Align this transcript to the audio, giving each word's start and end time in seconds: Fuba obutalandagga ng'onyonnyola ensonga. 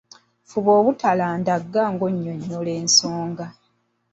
Fuba 0.49 0.71
obutalandagga 0.79 1.81
ng'onyonnyola 1.93 2.71
ensonga. 2.81 3.45